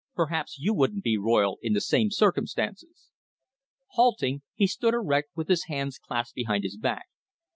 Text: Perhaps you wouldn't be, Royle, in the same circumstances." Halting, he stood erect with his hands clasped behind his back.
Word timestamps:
Perhaps 0.15 0.57
you 0.57 0.73
wouldn't 0.73 1.03
be, 1.03 1.15
Royle, 1.15 1.57
in 1.61 1.73
the 1.73 1.79
same 1.79 2.09
circumstances." 2.09 3.11
Halting, 3.89 4.41
he 4.55 4.65
stood 4.65 4.95
erect 4.95 5.29
with 5.35 5.47
his 5.47 5.65
hands 5.65 5.99
clasped 5.99 6.33
behind 6.33 6.63
his 6.63 6.75
back. 6.77 7.05